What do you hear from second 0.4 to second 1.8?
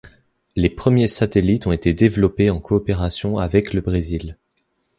Les premiers satellites ont